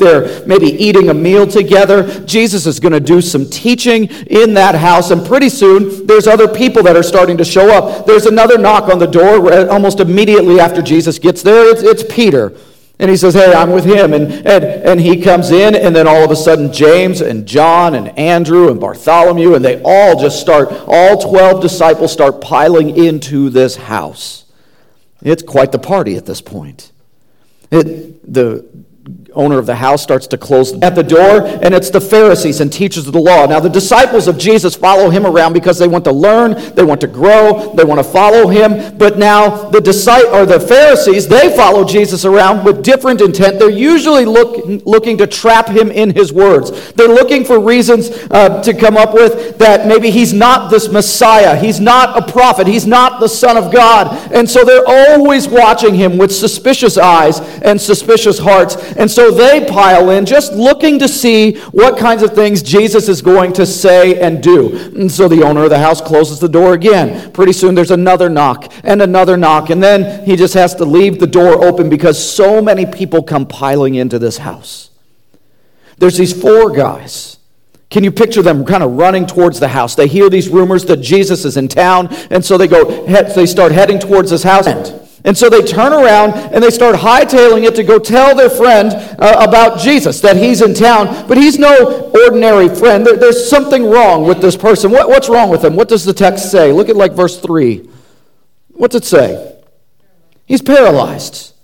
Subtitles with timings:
[0.00, 2.24] They're maybe eating a meal together.
[2.24, 6.48] Jesus is going to do some teaching in that house, and pretty soon there's other
[6.48, 8.06] people that are starting to show up.
[8.06, 11.70] There's another knock on the door almost immediately after Jesus gets there.
[11.70, 12.56] It's, it's Peter.
[12.98, 14.12] And he says, Hey, I'm with him.
[14.12, 17.94] And, and, and he comes in, and then all of a sudden, James and John
[17.94, 23.48] and Andrew and Bartholomew, and they all just start, all 12 disciples start piling into
[23.48, 24.44] this house.
[25.22, 26.92] It's quite the party at this point.
[27.70, 28.66] It, the,
[29.34, 32.72] owner of the house starts to close at the door, and it's the Pharisees and
[32.72, 33.46] teachers of the law.
[33.46, 37.00] Now, the disciples of Jesus follow him around because they want to learn, they want
[37.02, 38.96] to grow, they want to follow him.
[38.96, 43.58] But now, the disciples or the Pharisees, they follow Jesus around with different intent.
[43.58, 46.92] They're usually look, looking to trap him in his words.
[46.92, 51.56] They're looking for reasons uh, to come up with that maybe he's not this Messiah,
[51.56, 54.32] he's not a prophet, he's not the Son of God.
[54.32, 58.76] And so they're always watching him with suspicious eyes and suspicious hearts.
[58.96, 63.20] And so they pile in just looking to see what kinds of things Jesus is
[63.20, 64.76] going to say and do.
[64.96, 67.32] And so the owner of the house closes the door again.
[67.32, 69.68] Pretty soon there's another knock and another knock.
[69.70, 73.46] And then he just has to leave the door open because so many people come
[73.46, 74.90] piling into this house.
[75.98, 77.36] There's these four guys.
[77.90, 79.96] Can you picture them kind of running towards the house?
[79.96, 83.04] They hear these rumors that Jesus is in town, and so they go.
[83.04, 84.66] They start heading towards this house.
[85.24, 88.92] And so they turn around and they start hightailing it to go tell their friend
[89.18, 91.28] uh, about Jesus, that he's in town.
[91.28, 93.06] But he's no ordinary friend.
[93.06, 94.90] There, there's something wrong with this person.
[94.90, 95.76] What, what's wrong with him?
[95.76, 96.72] What does the text say?
[96.72, 97.88] Look at like verse 3.
[98.68, 99.58] What's it say?
[100.46, 101.54] He's paralyzed.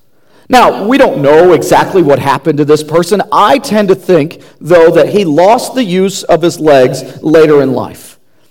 [0.48, 3.20] Now, we don't know exactly what happened to this person.
[3.32, 7.72] I tend to think, though, that he lost the use of his legs later in
[7.72, 8.05] life.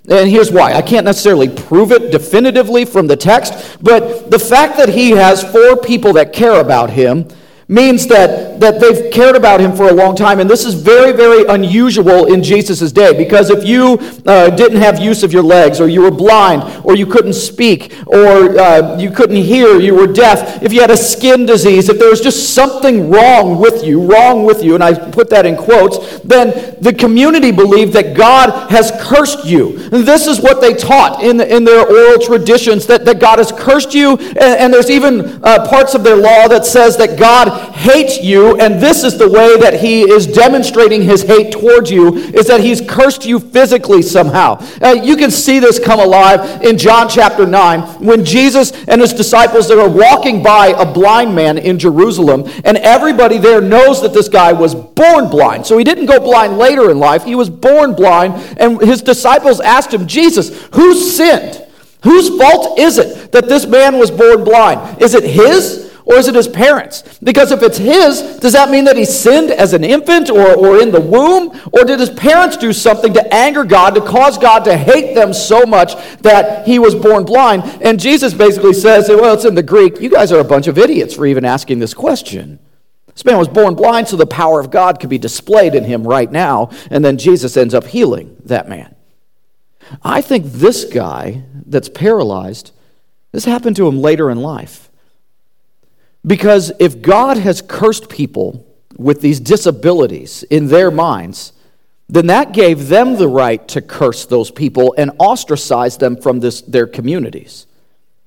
[0.07, 0.73] And here's why.
[0.73, 5.43] I can't necessarily prove it definitively from the text, but the fact that he has
[5.43, 7.27] four people that care about him
[7.67, 10.39] means that, that they've cared about him for a long time.
[10.39, 14.99] And this is very, very unusual in Jesus' day because if you uh, didn't have
[14.99, 19.09] use of your legs, or you were blind, or you couldn't speak, or uh, you
[19.09, 22.53] couldn't hear, you were deaf, if you had a skin disease, if there was just
[22.53, 26.93] something wrong with you, wrong with you, and I put that in quotes, then the
[26.93, 29.77] community believed that God has cursed you.
[29.91, 33.51] And this is what they taught in, in their oral traditions that, that God has
[33.51, 34.17] cursed you.
[34.17, 38.57] And, and there's even uh, parts of their law that says that God hates you,
[38.59, 42.61] and this is the way that he is demonstrating his hate towards you, is that
[42.61, 44.57] he's cursed you physically somehow.
[44.81, 49.13] Uh, you can see this come alive in John chapter 9 when Jesus and his
[49.13, 54.29] disciples are walking by a blind man in Jerusalem, and everybody there knows that this
[54.29, 55.65] guy was born blind.
[55.65, 59.59] So he didn't go blind later in life, he was born blind, and his disciples
[59.59, 61.61] asked him, Jesus, who sinned?
[62.03, 65.01] Whose fault is it that this man was born blind?
[65.01, 65.84] Is it his?
[66.15, 67.19] Or is it his parents?
[67.21, 70.79] Because if it's his, does that mean that he sinned as an infant or, or
[70.79, 71.51] in the womb?
[71.73, 75.33] Or did his parents do something to anger God, to cause God to hate them
[75.33, 77.63] so much that he was born blind?
[77.81, 80.77] And Jesus basically says, well, it's in the Greek, you guys are a bunch of
[80.77, 82.59] idiots for even asking this question.
[83.07, 86.07] This man was born blind so the power of God could be displayed in him
[86.07, 86.69] right now.
[86.89, 88.95] And then Jesus ends up healing that man.
[90.01, 92.71] I think this guy that's paralyzed,
[93.33, 94.84] this happened to him later in life.
[96.25, 98.65] Because if God has cursed people
[98.97, 101.53] with these disabilities in their minds,
[102.07, 106.61] then that gave them the right to curse those people and ostracize them from this,
[106.61, 107.67] their communities.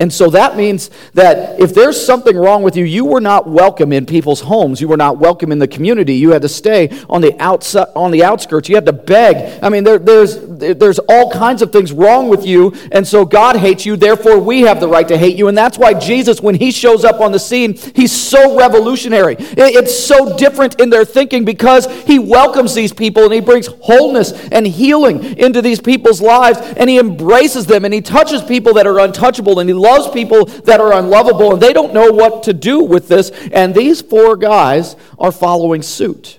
[0.00, 3.92] And so that means that if there's something wrong with you, you were not welcome
[3.92, 4.81] in people's homes.
[4.81, 6.14] You were not welcome in the community.
[6.14, 8.69] You had to stay on the outside, on the outskirts.
[8.69, 9.60] You had to beg.
[9.60, 13.56] I mean, there, there's there's all kinds of things wrong with you, and so God
[13.56, 13.97] hates you.
[13.97, 15.48] Therefore, we have the right to hate you.
[15.48, 19.34] And that's why Jesus, when he shows up on the scene, he's so revolutionary.
[19.38, 24.31] It's so different in their thinking because he welcomes these people and he brings wholeness
[24.53, 28.87] and healing into these people's lives, and he embraces them and he touches people that
[28.87, 32.53] are untouchable and he loves people that are unlovable, and they don't know what to
[32.53, 33.31] do with this.
[33.53, 36.38] And these four guys are following suit.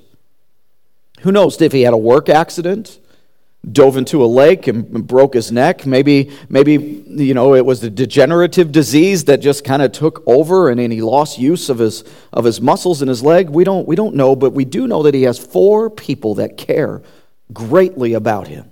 [1.22, 3.00] Who knows if he had a work accident?
[3.70, 7.90] dove into a lake and broke his neck maybe maybe you know it was a
[7.90, 12.06] degenerative disease that just kind of took over and, and he lost use of his
[12.32, 15.04] of his muscles in his leg we don't we don't know but we do know
[15.04, 17.02] that he has four people that care
[17.52, 18.72] greatly about him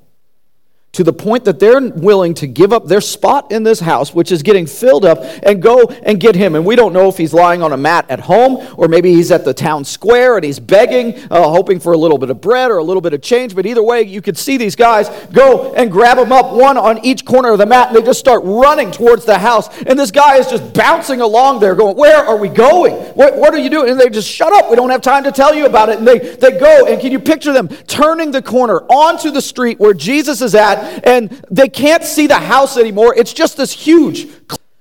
[0.97, 4.31] to the point that they're willing to give up their spot in this house, which
[4.31, 6.55] is getting filled up, and go and get him.
[6.55, 9.31] And we don't know if he's lying on a mat at home or maybe he's
[9.31, 12.71] at the town square and he's begging, uh, hoping for a little bit of bread
[12.71, 13.53] or a little bit of change.
[13.53, 17.05] But either way, you could see these guys go and grab him up, one on
[17.05, 19.69] each corner of the mat, and they just start running towards the house.
[19.83, 22.95] And this guy is just bouncing along there, going, Where are we going?
[23.13, 23.91] What, what are you doing?
[23.91, 24.71] And they just shut up.
[24.71, 25.99] We don't have time to tell you about it.
[25.99, 29.79] And they, they go, and can you picture them turning the corner onto the street
[29.79, 30.86] where Jesus is at?
[31.03, 33.13] And they can't see the house anymore.
[33.15, 34.27] It's just this huge.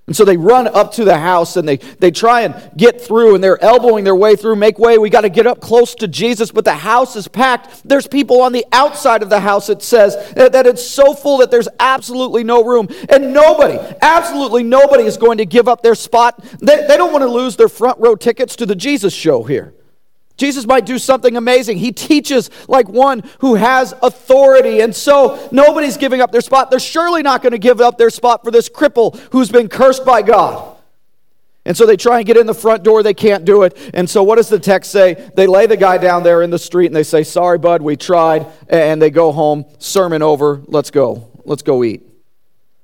[0.07, 3.35] And so they run up to the house and they, they try and get through
[3.35, 4.99] and they're elbowing their way through, make way.
[4.99, 7.83] We got to get up close to Jesus, but the house is packed.
[7.85, 11.51] There's people on the outside of the house, it says, that it's so full that
[11.51, 12.87] there's absolutely no room.
[13.09, 16.41] And nobody, absolutely nobody is going to give up their spot.
[16.61, 19.75] They, they don't want to lose their front row tickets to the Jesus show here.
[20.37, 21.79] Jesus might do something amazing.
[21.79, 24.81] He teaches like one who has authority.
[24.81, 26.71] And so nobody's giving up their spot.
[26.71, 30.05] They're surely not going to give up their spot for this cripple who's been cursed
[30.05, 30.77] by God.
[31.65, 33.03] And so they try and get in the front door.
[33.03, 33.77] They can't do it.
[33.93, 35.31] And so what does the text say?
[35.35, 37.97] They lay the guy down there in the street and they say, Sorry, bud, we
[37.97, 38.47] tried.
[38.69, 39.65] And they go home.
[39.79, 40.63] Sermon over.
[40.67, 41.29] Let's go.
[41.45, 42.03] Let's go eat.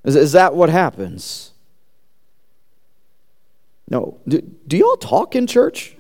[0.04, 1.52] Is, is that what happens?
[3.88, 4.18] No.
[4.26, 5.94] Do, do y'all talk in church?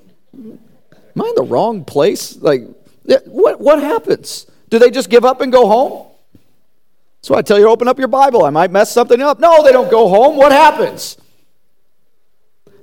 [1.14, 2.36] Am I in the wrong place?
[2.36, 2.62] Like,
[3.26, 4.46] what, what happens?
[4.70, 6.08] Do they just give up and go home?
[7.20, 8.44] So I tell you, open up your Bible.
[8.44, 9.38] I might mess something up.
[9.38, 10.36] No, they don't go home.
[10.36, 11.16] What happens?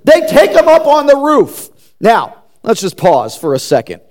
[0.03, 1.69] They take them up on the roof.
[1.99, 4.01] Now, let's just pause for a second.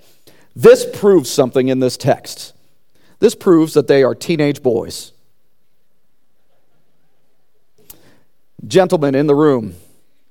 [0.55, 2.53] This proves something in this text.
[3.19, 5.13] This proves that they are teenage boys.
[8.67, 9.75] Gentlemen in the room,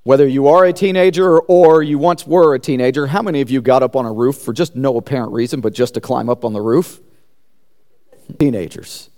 [0.05, 3.61] whether you are a teenager or you once were a teenager, how many of you
[3.61, 6.45] got up on a roof for just no apparent reason, but just to climb up
[6.45, 7.01] on the roof?
[8.39, 9.11] Teenagers.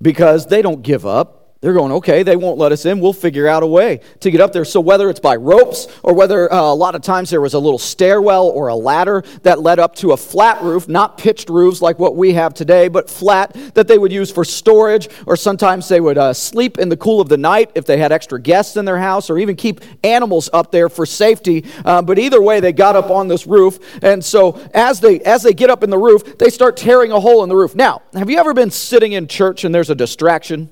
[0.00, 1.41] Because they don't give up.
[1.62, 2.98] They're going, okay, they won't let us in.
[2.98, 4.64] We'll figure out a way to get up there.
[4.64, 7.58] So, whether it's by ropes or whether uh, a lot of times there was a
[7.60, 11.80] little stairwell or a ladder that led up to a flat roof, not pitched roofs
[11.80, 15.86] like what we have today, but flat that they would use for storage, or sometimes
[15.86, 18.76] they would uh, sleep in the cool of the night if they had extra guests
[18.76, 21.64] in their house, or even keep animals up there for safety.
[21.84, 23.78] Uh, but either way, they got up on this roof.
[24.02, 27.20] And so, as they, as they get up in the roof, they start tearing a
[27.20, 27.76] hole in the roof.
[27.76, 30.68] Now, have you ever been sitting in church and there's a distraction?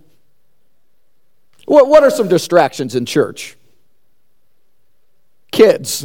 [1.71, 3.57] What, what are some distractions in church?
[5.53, 6.05] Kids.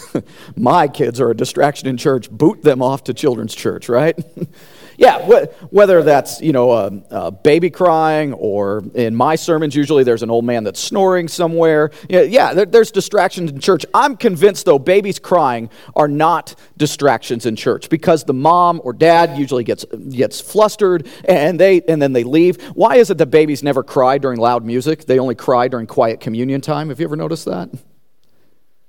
[0.56, 2.30] My kids are a distraction in church.
[2.30, 4.16] Boot them off to children's church, right?
[4.98, 10.22] yeah, whether that's, you know, a, a, baby crying or in my sermons, usually there's
[10.22, 11.90] an old man that's snoring somewhere.
[12.08, 13.84] Yeah, yeah there, there's distractions in church.
[13.92, 19.38] I'm convinced, though, babies crying are not distractions in church because the mom or dad
[19.38, 22.62] usually gets, gets flustered and, they, and then they leave.
[22.74, 25.04] Why is it that babies never cry during loud music?
[25.04, 26.88] They only cry during quiet communion time.
[26.88, 27.70] Have you ever noticed that?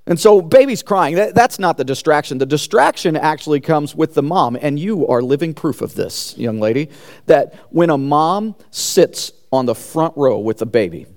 [0.08, 1.16] And so, baby's crying.
[1.16, 2.38] That, that's not the distraction.
[2.38, 4.58] The distraction actually comes with the mom.
[4.60, 6.90] And you are living proof of this, young lady,
[7.26, 11.08] that when a mom sits on the front row with a baby,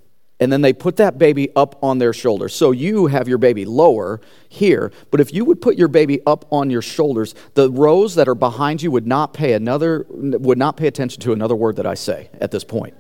[0.41, 2.55] and then they put that baby up on their shoulders.
[2.55, 6.47] So you have your baby lower here, but if you would put your baby up
[6.51, 10.79] on your shoulders, the rows that are behind you would not pay another would not
[10.79, 12.95] pay attention to another word that I say at this point.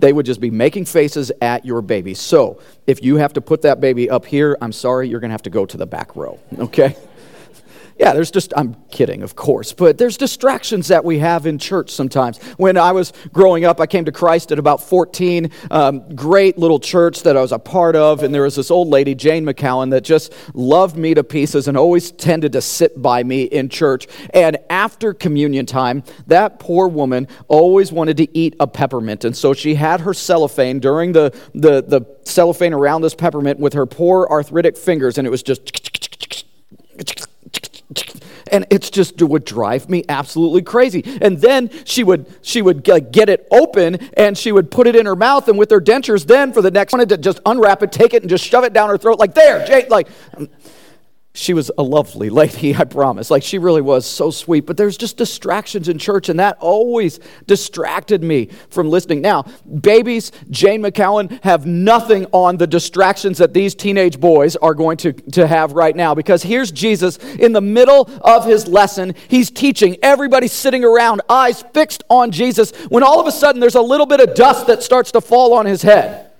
[0.00, 2.14] They would just be making faces at your baby.
[2.14, 5.34] So if you have to put that baby up here, I'm sorry, you're going to
[5.34, 6.96] have to go to the back row, okay?
[7.98, 11.90] Yeah, there's just, I'm kidding, of course, but there's distractions that we have in church
[11.90, 12.38] sometimes.
[12.56, 15.50] When I was growing up, I came to Christ at about 14.
[15.72, 18.86] Um, great little church that I was a part of, and there was this old
[18.86, 23.24] lady, Jane McCowan, that just loved me to pieces and always tended to sit by
[23.24, 24.06] me in church.
[24.32, 29.24] And after communion time, that poor woman always wanted to eat a peppermint.
[29.24, 33.72] And so she had her cellophane during the, the, the cellophane around this peppermint with
[33.72, 35.72] her poor arthritic fingers, and it was just
[38.52, 41.02] and it's just it would drive me absolutely crazy.
[41.22, 45.06] And then she would she would get it open and she would put it in
[45.06, 47.92] her mouth and with her dentures then for the next one to just unwrap it
[47.92, 50.08] take it and just shove it down her throat like there Jake like
[51.34, 53.30] she was a lovely lady, I promise.
[53.30, 54.66] Like, she really was so sweet.
[54.66, 59.20] But there's just distractions in church, and that always distracted me from listening.
[59.20, 59.44] Now,
[59.80, 65.12] babies, Jane McCowan, have nothing on the distractions that these teenage boys are going to,
[65.12, 66.14] to have right now.
[66.14, 69.14] Because here's Jesus in the middle of his lesson.
[69.28, 69.96] He's teaching.
[70.02, 74.06] Everybody's sitting around, eyes fixed on Jesus, when all of a sudden there's a little
[74.06, 76.32] bit of dust that starts to fall on his head.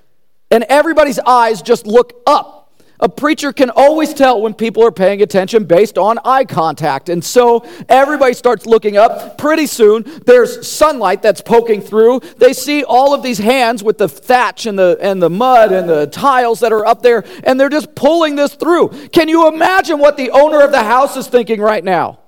[0.50, 2.58] And everybody's eyes just look up
[3.00, 7.09] A preacher can always tell when people are paying attention based on eye contact.
[7.09, 9.38] And so everybody starts looking up.
[9.38, 12.21] Pretty soon, there's sunlight that's poking through.
[12.38, 15.88] They see all of these hands with the thatch and the, and the mud and
[15.88, 18.88] the tiles that are up there, and they're just pulling this through.
[19.09, 22.19] Can you imagine what the owner of the house is thinking right now?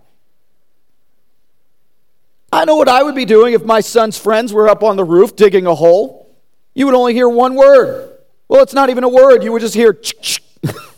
[2.53, 5.05] I know what I would be doing if my son's friends were up on the
[5.05, 6.37] roof digging a hole.
[6.75, 8.19] You would only hear one word.
[8.49, 9.45] Well, it's not even a word.
[9.45, 10.01] You would just hear,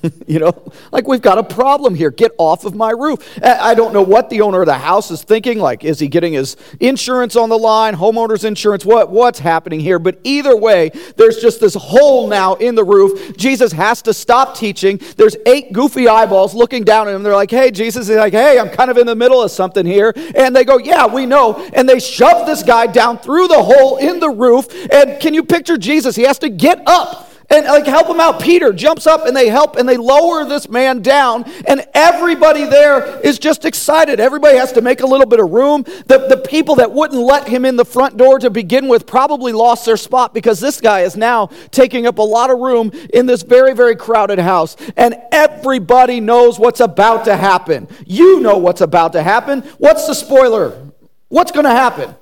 [0.26, 2.10] you know, like we've got a problem here.
[2.10, 3.38] Get off of my roof.
[3.42, 5.58] I don't know what the owner of the house is thinking.
[5.58, 8.84] Like, is he getting his insurance on the line, homeowner's insurance?
[8.84, 9.98] What, what's happening here?
[9.98, 13.36] But either way, there's just this hole now in the roof.
[13.36, 15.00] Jesus has to stop teaching.
[15.16, 17.22] There's eight goofy eyeballs looking down at him.
[17.22, 19.86] They're like, hey, Jesus is like, hey, I'm kind of in the middle of something
[19.86, 20.12] here.
[20.34, 21.56] And they go, yeah, we know.
[21.74, 24.66] And they shove this guy down through the hole in the roof.
[24.92, 26.16] And can you picture Jesus?
[26.16, 28.40] He has to get up and like help him out.
[28.40, 33.20] Peter jumps up and they help and they lower this man down, and everybody there
[33.20, 34.20] is just excited.
[34.20, 35.82] Everybody has to make a little bit of room.
[36.06, 39.52] The, the people that wouldn't let him in the front door to begin with probably
[39.52, 43.26] lost their spot because this guy is now taking up a lot of room in
[43.26, 47.88] this very, very crowded house, and everybody knows what's about to happen.
[48.06, 49.62] You know what's about to happen.
[49.78, 50.90] What's the spoiler?
[51.28, 52.14] What's going to happen?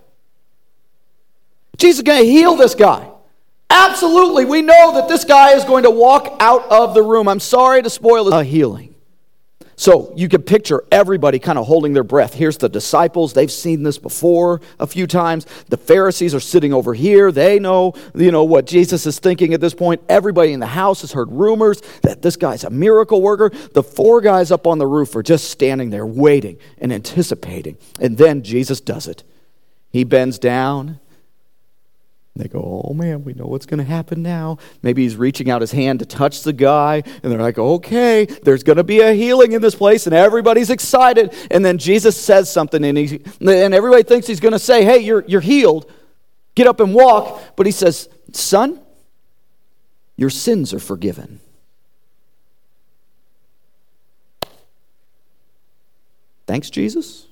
[1.76, 3.09] Jesus is going to heal this guy.
[3.70, 7.28] Absolutely, we know that this guy is going to walk out of the room.
[7.28, 8.90] I'm sorry to spoil a healing.
[9.80, 12.34] So you can picture everybody kind of holding their breath.
[12.34, 13.32] Here's the disciples.
[13.32, 15.46] They've seen this before a few times.
[15.70, 17.32] The Pharisees are sitting over here.
[17.32, 20.02] They know, you know, what Jesus is thinking at this point.
[20.06, 23.48] Everybody in the house has heard rumors that this guy's a miracle worker.
[23.72, 27.78] The four guys up on the roof are just standing there waiting and anticipating.
[27.98, 29.22] And then Jesus does it.
[29.88, 31.00] He bends down
[32.36, 34.56] they go, oh man, we know what's going to happen now.
[34.82, 38.62] Maybe he's reaching out his hand to touch the guy, and they're like, okay, there's
[38.62, 41.34] going to be a healing in this place, and everybody's excited.
[41.50, 44.98] And then Jesus says something, and, he, and everybody thinks he's going to say, hey,
[44.98, 45.90] you're, you're healed.
[46.54, 47.42] Get up and walk.
[47.56, 48.80] But he says, son,
[50.16, 51.40] your sins are forgiven.
[56.46, 57.26] Thanks, Jesus.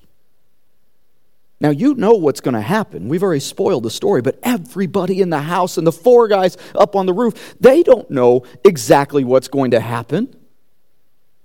[1.60, 3.08] Now, you know what's going to happen.
[3.08, 6.94] We've already spoiled the story, but everybody in the house and the four guys up
[6.94, 10.34] on the roof, they don't know exactly what's going to happen.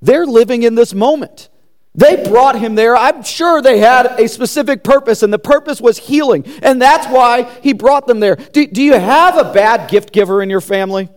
[0.02, 1.50] They're living in this moment.
[1.96, 2.96] They brought him there.
[2.96, 6.46] I'm sure they had a specific purpose, and the purpose was healing.
[6.62, 8.36] And that's why he brought them there.
[8.36, 11.10] Do, do you have a bad gift giver in your family?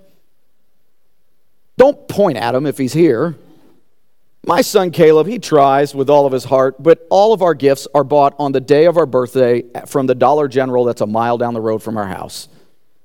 [1.76, 3.36] Don't point at him if he's here.
[4.46, 7.88] My son Caleb, he tries with all of his heart, but all of our gifts
[7.96, 11.36] are bought on the day of our birthday from the Dollar General that's a mile
[11.36, 12.48] down the road from our house.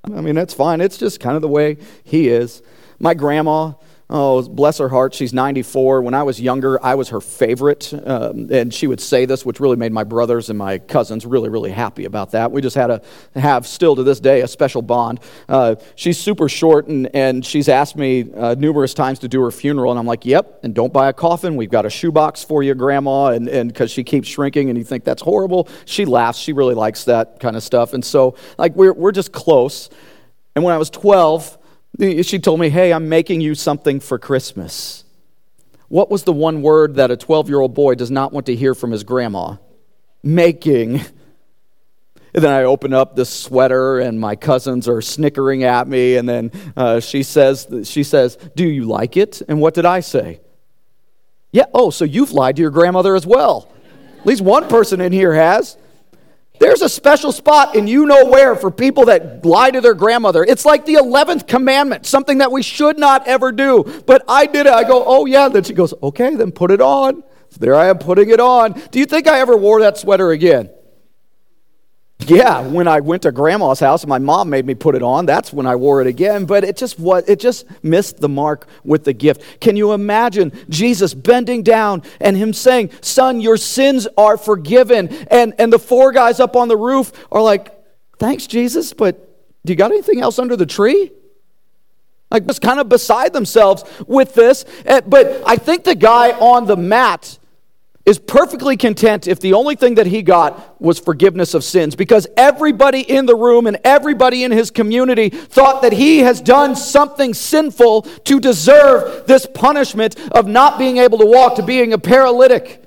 [0.04, 0.80] I mean, that's fine.
[0.80, 2.62] It's just kind of the way he is.
[3.00, 3.72] My grandma,
[4.14, 6.02] Oh, bless her heart, she's 94.
[6.02, 7.94] When I was younger, I was her favorite.
[8.04, 11.48] Um, and she would say this, which really made my brothers and my cousins really,
[11.48, 12.52] really happy about that.
[12.52, 13.00] We just had to
[13.34, 15.20] have, still to this day, a special bond.
[15.48, 19.50] Uh, she's super short, and, and she's asked me uh, numerous times to do her
[19.50, 19.90] funeral.
[19.90, 21.56] And I'm like, yep, and don't buy a coffin.
[21.56, 23.28] We've got a shoebox for you, Grandma.
[23.28, 25.70] And because she keeps shrinking, and you think that's horrible.
[25.86, 26.38] She laughs.
[26.38, 27.94] She really likes that kind of stuff.
[27.94, 29.88] And so, like, we're, we're just close.
[30.54, 31.56] And when I was 12,
[32.00, 35.04] she told me, Hey, I'm making you something for Christmas.
[35.88, 38.56] What was the one word that a 12 year old boy does not want to
[38.56, 39.56] hear from his grandma?
[40.22, 41.02] Making.
[42.34, 46.16] And then I open up this sweater, and my cousins are snickering at me.
[46.16, 50.00] And then uh, she says, "She says, do you like it?" And what did I
[50.00, 50.40] say?
[51.50, 51.66] Yeah.
[51.74, 53.70] Oh, so you've lied to your grandmother as well.
[54.18, 55.76] At least one person in here has.
[56.62, 60.44] There's a special spot in you know where for people that lie to their grandmother.
[60.44, 63.82] It's like the 11th commandment, something that we should not ever do.
[64.06, 64.72] But I did it.
[64.72, 65.48] I go, oh, yeah.
[65.48, 67.24] Then she goes, okay, then put it on.
[67.48, 68.80] So there I am putting it on.
[68.92, 70.70] Do you think I ever wore that sweater again?
[72.26, 75.26] Yeah, when I went to grandma's house and my mom made me put it on,
[75.26, 78.66] that's when I wore it again, but it just was it just missed the mark
[78.84, 79.60] with the gift.
[79.60, 85.54] Can you imagine Jesus bending down and him saying, "Son, your sins are forgiven." And
[85.58, 87.74] and the four guys up on the roof are like,
[88.18, 89.16] "Thanks, Jesus, but
[89.64, 91.10] do you got anything else under the tree?"
[92.30, 94.64] Like just kind of beside themselves with this.
[95.06, 97.38] But I think the guy on the mat
[98.04, 102.26] is perfectly content if the only thing that he got was forgiveness of sins because
[102.36, 107.32] everybody in the room and everybody in his community thought that he has done something
[107.32, 112.81] sinful to deserve this punishment of not being able to walk, to being a paralytic.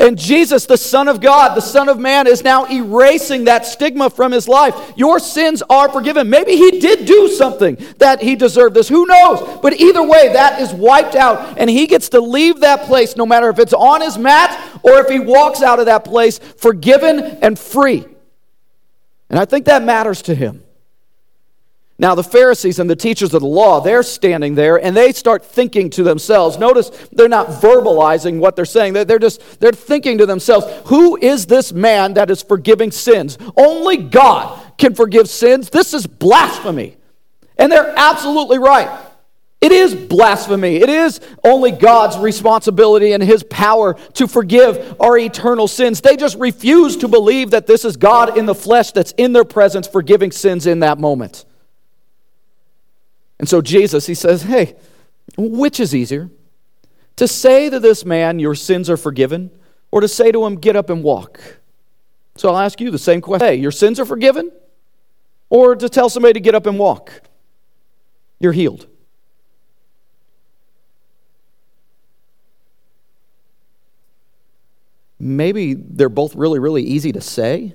[0.00, 4.08] And Jesus, the Son of God, the Son of Man, is now erasing that stigma
[4.08, 4.74] from his life.
[4.96, 6.30] Your sins are forgiven.
[6.30, 8.88] Maybe he did do something that he deserved this.
[8.88, 9.60] Who knows?
[9.60, 11.58] But either way, that is wiped out.
[11.58, 15.00] And he gets to leave that place no matter if it's on his mat or
[15.00, 18.06] if he walks out of that place forgiven and free.
[19.28, 20.64] And I think that matters to him.
[22.00, 25.44] Now, the Pharisees and the teachers of the law, they're standing there and they start
[25.44, 26.56] thinking to themselves.
[26.56, 28.94] Notice they're not verbalizing what they're saying.
[28.94, 33.36] They're just, they're thinking to themselves, who is this man that is forgiving sins?
[33.54, 35.68] Only God can forgive sins.
[35.68, 36.96] This is blasphemy.
[37.58, 38.88] And they're absolutely right.
[39.60, 40.76] It is blasphemy.
[40.76, 46.00] It is only God's responsibility and His power to forgive our eternal sins.
[46.00, 49.44] They just refuse to believe that this is God in the flesh that's in their
[49.44, 51.44] presence forgiving sins in that moment.
[53.40, 54.76] And so Jesus, he says, Hey,
[55.38, 56.28] which is easier?
[57.16, 59.50] To say to this man, Your sins are forgiven,
[59.90, 61.40] or to say to him, Get up and walk?
[62.36, 64.52] So I'll ask you the same question Hey, your sins are forgiven?
[65.48, 67.22] Or to tell somebody to get up and walk?
[68.40, 68.86] You're healed.
[75.18, 77.74] Maybe they're both really, really easy to say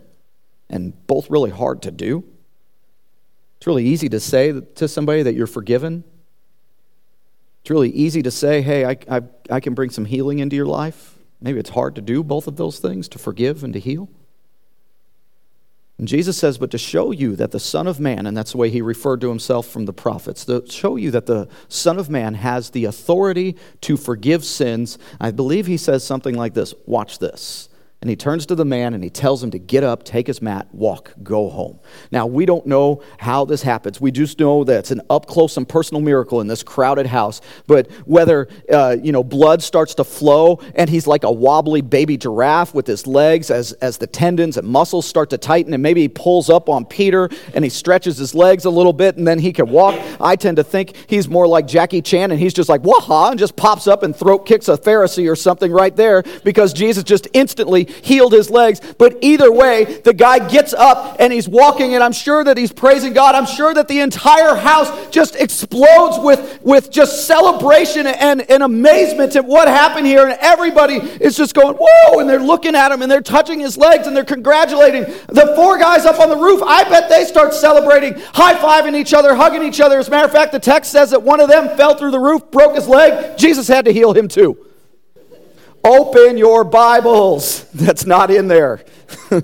[0.69, 2.23] and both really hard to do.
[3.65, 6.03] It's really easy to say to somebody that you're forgiven.
[7.61, 10.67] It's really easy to say, hey, I, I, I can bring some healing into your
[10.67, 11.15] life.
[11.41, 14.07] Maybe it's hard to do both of those things, to forgive and to heal.
[15.97, 18.59] And Jesus says, but to show you that the Son of Man, and that's the
[18.59, 22.07] way he referred to himself from the prophets, to show you that the Son of
[22.07, 27.17] Man has the authority to forgive sins, I believe he says something like this Watch
[27.17, 27.67] this.
[28.01, 30.39] And he turns to the man and he tells him to get up, take his
[30.39, 31.79] mat, walk, go home.
[32.11, 33.99] Now, we don't know how this happens.
[33.99, 37.41] We just know that it's an up close and personal miracle in this crowded house.
[37.65, 42.15] But whether, uh, you know, blood starts to flow and he's like a wobbly baby
[42.15, 46.01] giraffe with his legs as, as the tendons and muscles start to tighten, and maybe
[46.01, 49.39] he pulls up on Peter and he stretches his legs a little bit and then
[49.39, 49.99] he can walk.
[50.21, 53.39] I tend to think he's more like Jackie Chan and he's just like, waha, and
[53.39, 57.27] just pops up and throat kicks a Pharisee or something right there because Jesus just
[57.33, 58.81] instantly healed his legs.
[58.97, 62.71] But either way, the guy gets up and he's walking, and I'm sure that he's
[62.71, 63.35] praising God.
[63.35, 69.35] I'm sure that the entire house just explodes with, with just celebration and, and amazement
[69.35, 70.27] at what happened here.
[70.27, 73.77] And everybody is just going, whoa, and they're looking at him and they're touching his
[73.77, 75.03] legs and they're congratulating.
[75.27, 79.13] The four guys up on the roof, I bet they start celebrating, high fiving each
[79.13, 79.99] other, hugging each other.
[79.99, 82.19] As a matter of fact, the text says that one of them fell through the
[82.19, 83.37] roof, broke his leg.
[83.37, 84.57] Jesus had to heal him too.
[85.85, 87.63] Open your Bibles.
[87.73, 88.83] That's not in there.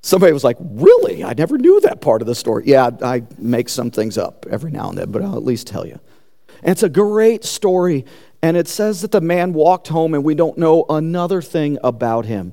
[0.00, 1.24] Somebody was like, Really?
[1.24, 2.64] I never knew that part of the story.
[2.66, 5.84] Yeah, I make some things up every now and then, but I'll at least tell
[5.84, 5.98] you.
[6.62, 8.04] And it's a great story.
[8.42, 12.26] And it says that the man walked home and we don't know another thing about
[12.26, 12.52] him.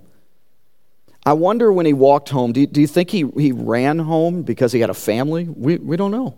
[1.24, 4.42] I wonder when he walked home, do you, do you think he, he ran home
[4.42, 5.44] because he had a family?
[5.44, 6.36] We, we don't know.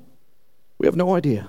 [0.78, 1.48] We have no idea.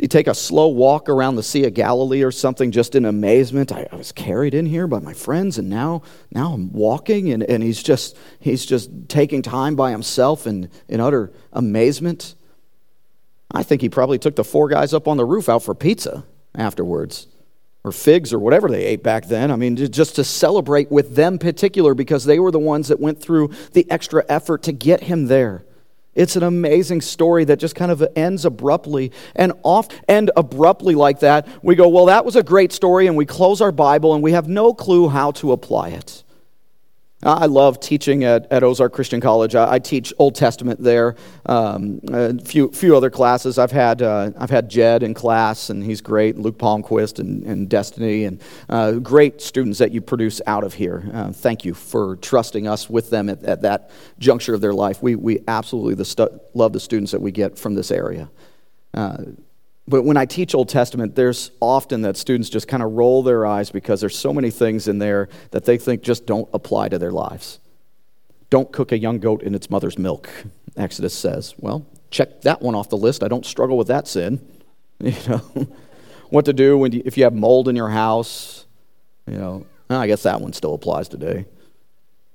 [0.00, 3.70] You take a slow walk around the Sea of Galilee or something just in amazement?
[3.70, 6.02] I, I, was carried in here by my friends and now,
[6.32, 11.00] now I'm walking and, and he's, just, he's just taking time by himself in, in
[11.00, 12.34] utter amazement.
[13.52, 16.24] I think he probably took the four guys up on the roof out for pizza
[16.56, 17.28] afterwards
[17.84, 19.52] or figs or whatever they ate back then.
[19.52, 23.20] I mean, just to celebrate with them particular because they were the ones that went
[23.20, 25.64] through the extra effort to get him there.
[26.14, 29.12] It's an amazing story that just kind of ends abruptly.
[29.36, 33.16] And off end abruptly like that, we go, well, that was a great story, and
[33.16, 36.23] we close our Bible and we have no clue how to apply it.
[37.24, 39.54] I love teaching at, at Ozark Christian College.
[39.54, 41.16] I, I teach Old Testament there.
[41.46, 43.58] Um, a few, few other classes.
[43.58, 46.36] I've had, uh, I've had Jed in class, and he's great.
[46.36, 51.10] Luke Palmquist and, and Destiny, and uh, great students that you produce out of here.
[51.14, 55.02] Uh, thank you for trusting us with them at, at that juncture of their life.
[55.02, 58.28] We, we absolutely the stu- love the students that we get from this area.
[59.86, 63.44] But when I teach Old Testament, there's often that students just kind of roll their
[63.44, 66.98] eyes because there's so many things in there that they think just don't apply to
[66.98, 67.60] their lives.
[68.48, 70.30] Don't cook a young goat in its mother's milk,
[70.76, 71.54] Exodus says.
[71.58, 73.22] Well, check that one off the list.
[73.22, 74.40] I don't struggle with that sin.
[75.00, 75.68] You know,
[76.30, 78.64] what to do when you, if you have mold in your house.
[79.26, 81.46] You know, ah, I guess that one still applies today.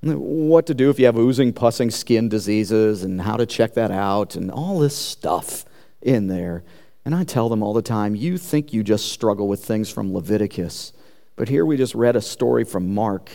[0.02, 3.92] What to do if you have oozing, pussing skin diseases and how to check that
[3.92, 5.66] out and all this stuff
[6.02, 6.64] in there.
[7.10, 10.14] And I tell them all the time, you think you just struggle with things from
[10.14, 10.94] Leviticus.
[11.36, 13.32] But here we just read a story from Mark,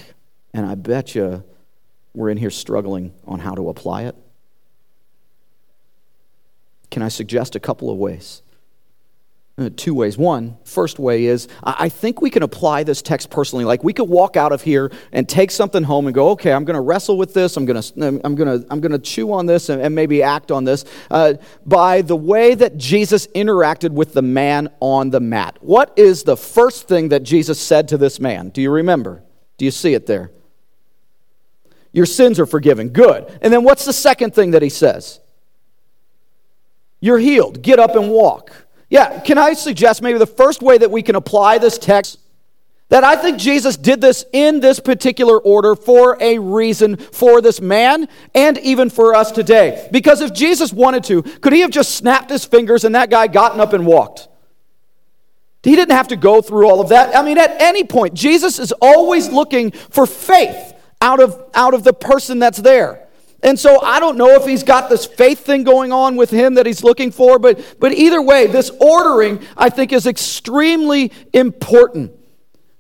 [0.52, 1.42] and I bet you
[2.14, 4.14] we're in here struggling on how to apply it.
[6.92, 8.42] Can I suggest a couple of ways?
[9.56, 10.18] Uh, two ways.
[10.18, 13.64] One, first way is I think we can apply this text personally.
[13.64, 16.64] Like we could walk out of here and take something home and go, okay, I'm
[16.64, 17.56] going to wrestle with this.
[17.56, 20.24] I'm going to I'm going to I'm going to chew on this and, and, maybe
[20.24, 25.20] act on this uh, by the way that Jesus interacted with the man on the
[25.20, 25.56] mat.
[25.60, 28.48] What is the first thing that Jesus said to this man?
[28.48, 29.22] Do you remember?
[29.56, 30.32] Do you see it there?
[31.92, 32.88] Your sins are forgiven.
[32.88, 33.38] Good.
[33.40, 35.20] And then what's the second thing that he says?
[36.98, 37.62] You're healed.
[37.62, 38.63] Get up and walk.
[38.88, 42.18] Yeah, can I suggest maybe the first way that we can apply this text?
[42.90, 47.60] That I think Jesus did this in this particular order for a reason for this
[47.60, 49.88] man and even for us today.
[49.90, 53.26] Because if Jesus wanted to, could he have just snapped his fingers and that guy
[53.26, 54.28] gotten up and walked?
[55.62, 57.16] He didn't have to go through all of that.
[57.16, 61.84] I mean, at any point, Jesus is always looking for faith out of, out of
[61.84, 63.03] the person that's there.
[63.44, 66.54] And so I don't know if he's got this faith thing going on with him
[66.54, 72.12] that he's looking for, but, but either way, this ordering, I think, is extremely important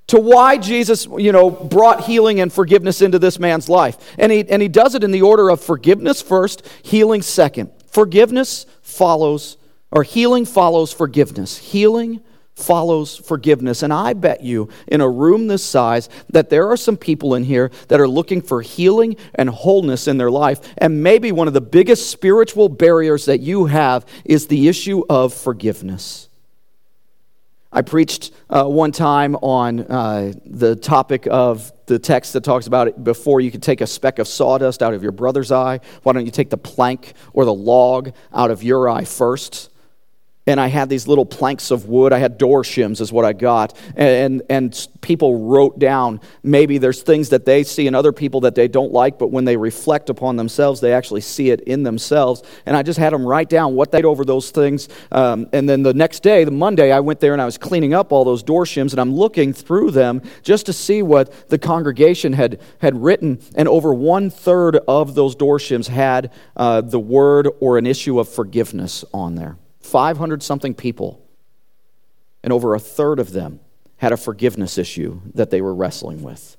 [0.06, 4.14] to why Jesus, you know, brought healing and forgiveness into this man's life.
[4.18, 7.70] And he, and he does it in the order of forgiveness first, healing second.
[7.90, 9.58] Forgiveness follows,
[9.90, 11.58] or healing follows forgiveness.
[11.58, 12.22] Healing
[12.54, 13.82] follows forgiveness.
[13.82, 17.44] And I bet you, in a room this size, that there are some people in
[17.44, 20.60] here that are looking for healing and wholeness in their life.
[20.78, 25.34] And maybe one of the biggest spiritual barriers that you have is the issue of
[25.34, 26.28] forgiveness.
[27.72, 32.86] I preached uh, one time on uh, the topic of the text that talks about
[32.86, 35.80] it before you could take a speck of sawdust out of your brother's eye.
[36.04, 39.70] Why don't you take the plank or the log out of your eye first?
[40.46, 42.12] And I had these little planks of wood.
[42.12, 43.76] I had door shims, is what I got.
[43.96, 48.54] And, and people wrote down maybe there's things that they see in other people that
[48.54, 52.42] they don't like, but when they reflect upon themselves, they actually see it in themselves.
[52.66, 54.88] And I just had them write down what they'd over those things.
[55.10, 57.94] Um, and then the next day, the Monday, I went there and I was cleaning
[57.94, 61.58] up all those door shims and I'm looking through them just to see what the
[61.58, 63.40] congregation had, had written.
[63.54, 68.18] And over one third of those door shims had uh, the word or an issue
[68.18, 69.56] of forgiveness on there.
[69.84, 71.22] 500 something people,
[72.42, 73.60] and over a third of them
[73.98, 76.56] had a forgiveness issue that they were wrestling with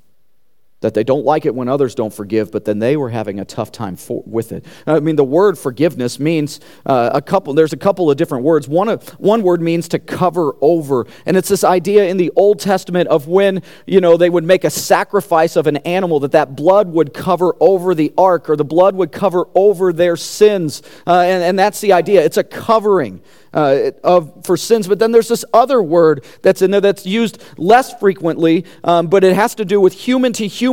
[0.82, 3.46] that they don't like it when others don't forgive, but then they were having a
[3.46, 4.66] tough time for, with it.
[4.86, 8.68] I mean, the word forgiveness means uh, a couple, there's a couple of different words.
[8.68, 13.08] One, one word means to cover over, and it's this idea in the Old Testament
[13.08, 16.90] of when, you know, they would make a sacrifice of an animal, that that blood
[16.90, 21.42] would cover over the ark, or the blood would cover over their sins, uh, and,
[21.42, 22.24] and that's the idea.
[22.24, 23.22] It's a covering
[23.54, 24.86] uh, of, for sins.
[24.88, 29.24] But then there's this other word that's in there that's used less frequently, um, but
[29.24, 30.65] it has to do with human to human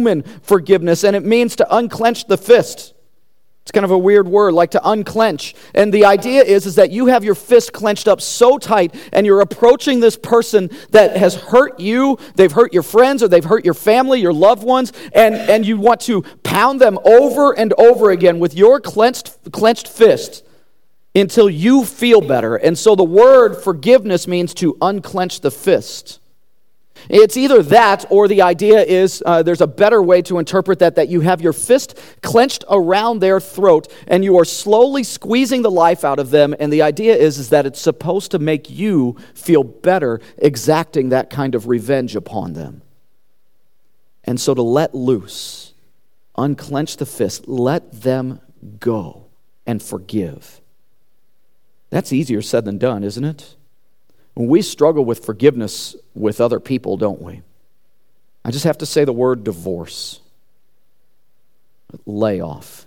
[0.43, 2.95] forgiveness, and it means to unclench the fist.
[3.63, 5.55] It's kind of a weird word, like to unclench.
[5.73, 9.25] And the idea is, is that you have your fist clenched up so tight and
[9.25, 13.65] you're approaching this person that has hurt you, they've hurt your friends, or they've hurt
[13.65, 18.11] your family, your loved ones, and, and you want to pound them over and over
[18.11, 20.45] again with your clenched, clenched fist
[21.15, 22.57] until you feel better.
[22.57, 26.19] And so the word forgiveness means to unclench the fist.
[27.09, 30.95] It's either that or the idea is uh, there's a better way to interpret that
[30.97, 35.71] that you have your fist clenched around their throat and you are slowly squeezing the
[35.71, 36.55] life out of them.
[36.59, 41.31] And the idea is, is that it's supposed to make you feel better exacting that
[41.31, 42.83] kind of revenge upon them.
[44.25, 45.75] And so to let loose,
[46.37, 48.41] unclench the fist, let them
[48.79, 49.27] go
[49.67, 50.61] and forgive.
[51.91, 53.57] That's easier said than done, isn't it?
[54.35, 57.43] We struggle with forgiveness with other people, don't we?
[58.45, 60.21] I just have to say the word divorce,
[62.07, 62.87] layoff.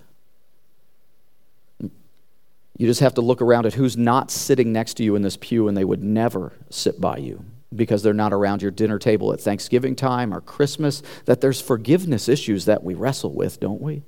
[2.77, 5.38] You just have to look around at who's not sitting next to you in this
[5.38, 9.31] pew and they would never sit by you because they're not around your dinner table
[9.31, 11.01] at Thanksgiving time or Christmas.
[11.25, 14.03] That there's forgiveness issues that we wrestle with, don't we?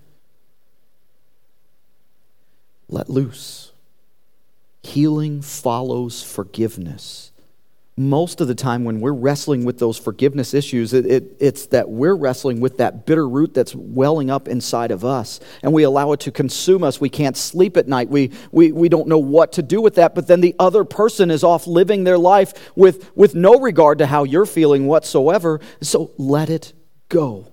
[2.89, 3.71] Let loose.
[4.83, 7.26] Healing follows forgiveness.
[7.99, 11.89] Most of the time, when we're wrestling with those forgiveness issues, it, it, it's that
[11.89, 16.11] we're wrestling with that bitter root that's welling up inside of us, and we allow
[16.11, 17.01] it to consume us.
[17.01, 18.07] We can't sleep at night.
[18.07, 21.31] We, we, we don't know what to do with that, but then the other person
[21.31, 25.59] is off living their life with, with no regard to how you're feeling whatsoever.
[25.81, 26.73] So let it
[27.09, 27.51] go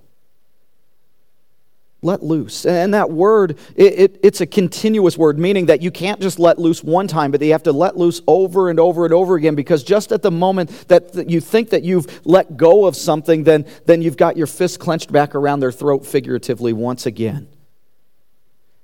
[2.05, 2.67] let loose.
[2.67, 6.59] And that word, it, it, it's a continuous word, meaning that you can't just let
[6.59, 9.55] loose one time, but you have to let loose over and over and over again
[9.55, 13.67] because just at the moment that, you think that you've let go of something, then,
[13.87, 17.49] then you've got your fist clenched back around their throat figuratively once again.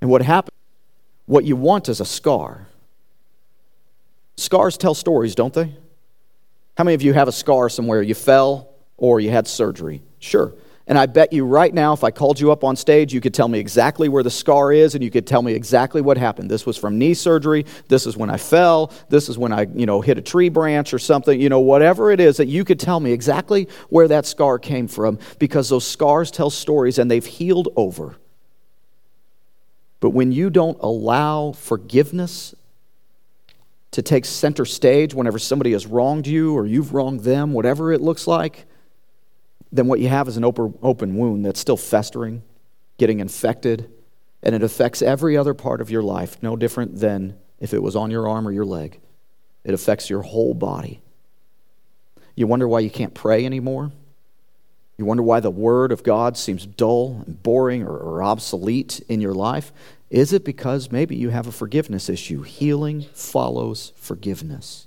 [0.01, 0.57] And what happens,
[1.27, 2.67] what you want is a scar.
[4.37, 5.77] Scars tell stories, don't they?
[6.79, 8.01] How many of you have a scar somewhere?
[8.01, 10.03] You fell or you had surgery?
[10.19, 10.55] Sure.
[10.91, 13.33] And I bet you right now, if I called you up on stage, you could
[13.33, 16.51] tell me exactly where the scar is and you could tell me exactly what happened.
[16.51, 17.65] This was from knee surgery.
[17.87, 18.93] This is when I fell.
[19.09, 21.41] This is when I, you know, hit a tree branch or something.
[21.41, 24.89] You know, whatever it is that you could tell me exactly where that scar came
[24.89, 28.17] from because those scars tell stories and they've healed over.
[30.01, 32.53] But when you don't allow forgiveness
[33.93, 38.01] to take center stage whenever somebody has wronged you or you've wronged them, whatever it
[38.01, 38.67] looks like,
[39.73, 42.43] then what you have is an open, open wound that's still festering,
[42.99, 43.91] getting infected,
[44.43, 47.95] and it affects every other part of your life, no different than if it was
[47.95, 49.01] on your arm or your leg.
[49.65, 51.01] It affects your whole body.
[52.35, 53.93] You wonder why you can't pray anymore?
[54.97, 59.21] You wonder why the Word of God seems dull and boring or, or obsolete in
[59.21, 59.73] your life?
[60.11, 62.43] Is it because maybe you have a forgiveness issue?
[62.43, 64.87] Healing follows forgiveness.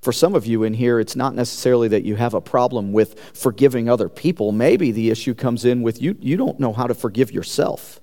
[0.00, 3.20] For some of you in here, it's not necessarily that you have a problem with
[3.34, 4.50] forgiving other people.
[4.50, 8.00] Maybe the issue comes in with you, you don't know how to forgive yourself.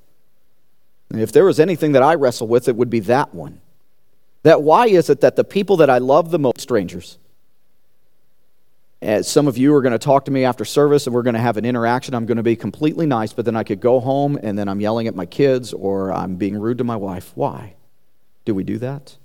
[1.10, 3.62] And if there was anything that I wrestle with, it would be that one.
[4.44, 7.18] That why is it that the people that I love the most, strangers,
[9.02, 11.36] as some of you are going to talk to me after service and we're going
[11.36, 12.14] to have an interaction.
[12.14, 14.82] I'm going to be completely nice, but then I could go home and then I'm
[14.82, 17.32] yelling at my kids or I'm being rude to my wife.
[17.36, 17.76] Why?
[18.46, 19.18] Do we do that?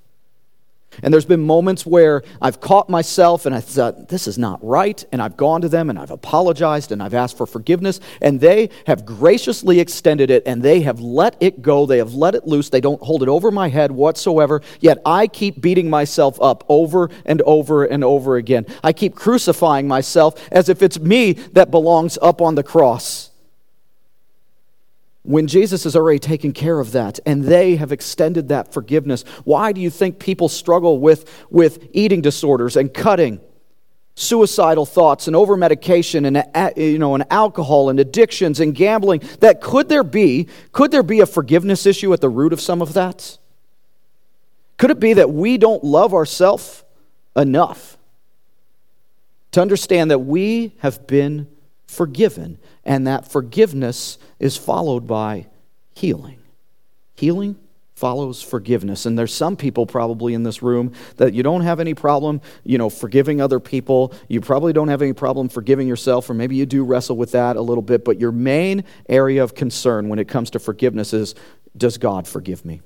[1.02, 5.04] And there's been moments where I've caught myself and I thought, this is not right.
[5.12, 8.00] And I've gone to them and I've apologized and I've asked for forgiveness.
[8.20, 11.86] And they have graciously extended it and they have let it go.
[11.86, 12.68] They have let it loose.
[12.68, 14.60] They don't hold it over my head whatsoever.
[14.80, 18.66] Yet I keep beating myself up over and over and over again.
[18.84, 23.31] I keep crucifying myself as if it's me that belongs up on the cross
[25.22, 29.22] when Jesus has already taken care of that and they have extended that forgiveness?
[29.44, 33.40] Why do you think people struggle with, with eating disorders and cutting,
[34.14, 39.22] suicidal thoughts and over medication and, uh, you know, and alcohol and addictions and gambling?
[39.40, 42.82] That could there be, could there be a forgiveness issue at the root of some
[42.82, 43.38] of that?
[44.76, 46.82] Could it be that we don't love ourselves
[47.36, 47.96] enough
[49.52, 51.46] to understand that we have been
[51.86, 55.46] forgiven and that forgiveness is followed by
[55.94, 56.38] healing.
[57.14, 57.56] Healing
[57.94, 59.06] follows forgiveness.
[59.06, 62.76] And there's some people probably in this room that you don't have any problem, you
[62.76, 64.12] know, forgiving other people.
[64.26, 67.54] You probably don't have any problem forgiving yourself, or maybe you do wrestle with that
[67.54, 68.04] a little bit.
[68.04, 71.36] But your main area of concern when it comes to forgiveness is
[71.76, 72.80] does God forgive me?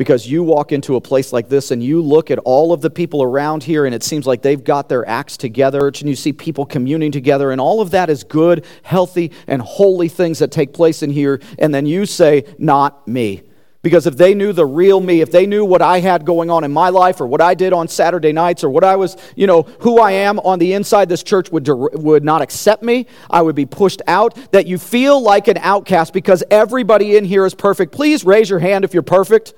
[0.00, 2.88] Because you walk into a place like this and you look at all of the
[2.88, 6.32] people around here and it seems like they've got their acts together and you see
[6.32, 10.72] people communing together and all of that is good, healthy, and holy things that take
[10.72, 11.38] place in here.
[11.58, 13.42] And then you say, Not me.
[13.82, 16.64] Because if they knew the real me, if they knew what I had going on
[16.64, 19.46] in my life or what I did on Saturday nights or what I was, you
[19.46, 23.06] know, who I am on the inside, this church would, would not accept me.
[23.28, 24.34] I would be pushed out.
[24.52, 27.92] That you feel like an outcast because everybody in here is perfect.
[27.92, 29.52] Please raise your hand if you're perfect.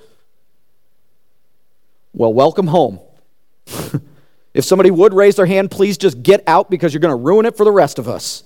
[2.13, 3.01] Well, welcome home.
[4.55, 7.47] if somebody would raise their hand, please just get out because you're going to ruin
[7.47, 8.45] it for the rest of us.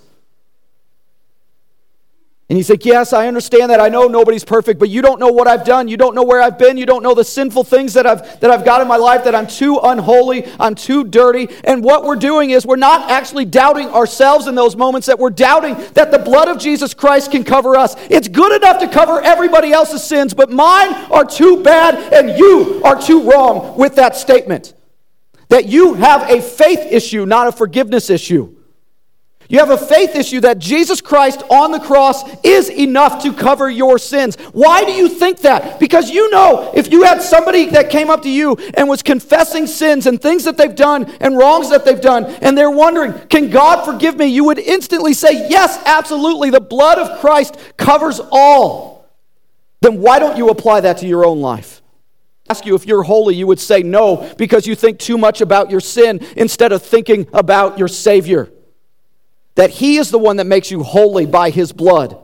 [2.48, 3.80] And you think, Yes, I understand that.
[3.80, 5.88] I know nobody's perfect, but you don't know what I've done.
[5.88, 6.76] You don't know where I've been.
[6.76, 9.34] You don't know the sinful things that I've, that I've got in my life, that
[9.34, 11.48] I'm too unholy, I'm too dirty.
[11.64, 15.30] And what we're doing is we're not actually doubting ourselves in those moments, that we're
[15.30, 17.96] doubting that the blood of Jesus Christ can cover us.
[18.10, 22.80] It's good enough to cover everybody else's sins, but mine are too bad, and you
[22.84, 24.72] are too wrong with that statement.
[25.48, 28.55] That you have a faith issue, not a forgiveness issue.
[29.48, 33.70] You have a faith issue that Jesus Christ on the cross is enough to cover
[33.70, 34.36] your sins.
[34.52, 35.78] Why do you think that?
[35.78, 39.66] Because you know if you had somebody that came up to you and was confessing
[39.66, 43.50] sins and things that they've done and wrongs that they've done, and they're wondering, can
[43.50, 44.26] God forgive me?
[44.26, 46.50] You would instantly say, yes, absolutely.
[46.50, 49.08] The blood of Christ covers all.
[49.80, 51.82] Then why don't you apply that to your own life?
[52.48, 55.68] ask you if you're holy, you would say no because you think too much about
[55.68, 58.48] your sin instead of thinking about your Savior
[59.56, 62.18] that He is the one that makes you holy by His blood.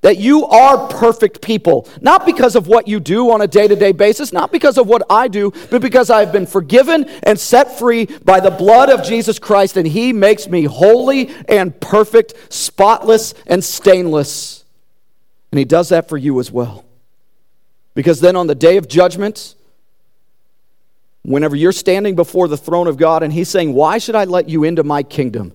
[0.00, 3.76] That you are perfect people, not because of what you do on a day to
[3.76, 7.38] day basis, not because of what I do, but because I have been forgiven and
[7.38, 12.34] set free by the blood of Jesus Christ, and He makes me holy and perfect,
[12.52, 14.64] spotless and stainless.
[15.52, 16.84] And He does that for you as well.
[17.94, 19.54] Because then on the day of judgment,
[21.22, 24.48] whenever you're standing before the throne of God and He's saying, Why should I let
[24.48, 25.52] you into my kingdom?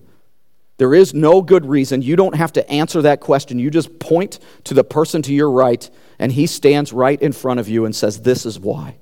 [0.78, 2.02] There is no good reason.
[2.02, 3.58] You don't have to answer that question.
[3.58, 5.88] You just point to the person to your right,
[6.18, 8.96] and he stands right in front of you and says, This is why.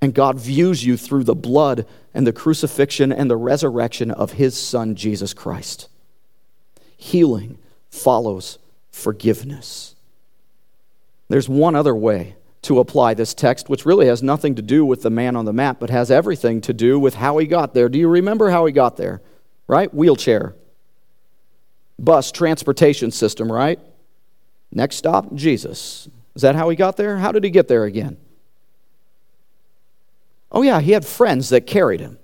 [0.00, 4.56] And God views you through the blood and the crucifixion and the resurrection of his
[4.56, 5.88] son, Jesus Christ.
[6.96, 7.58] Healing
[7.90, 8.58] follows
[8.92, 9.94] forgiveness.
[11.28, 15.02] There's one other way to apply this text, which really has nothing to do with
[15.02, 17.88] the man on the map, but has everything to do with how he got there.
[17.88, 19.20] Do you remember how he got there?
[19.66, 19.92] Right?
[19.92, 20.54] Wheelchair.
[21.98, 23.78] Bus, transportation system, right?
[24.72, 26.08] Next stop, Jesus.
[26.34, 27.18] Is that how he got there?
[27.18, 28.16] How did he get there again?
[30.50, 32.18] Oh, yeah, he had friends that carried him.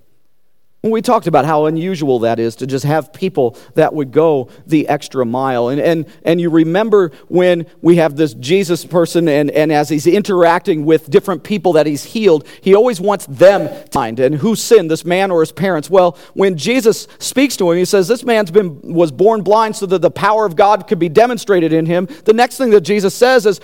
[0.83, 4.89] We talked about how unusual that is to just have people that would go the
[4.89, 5.69] extra mile.
[5.69, 10.07] And, and, and you remember when we have this Jesus person, and, and as he's
[10.07, 14.19] interacting with different people that he's healed, he always wants them to find.
[14.19, 15.91] And who sinned, this man or his parents?
[15.91, 19.85] Well, when Jesus speaks to him, he says, This man's been, was born blind so
[19.85, 22.09] that the power of God could be demonstrated in him.
[22.25, 23.61] The next thing that Jesus says is,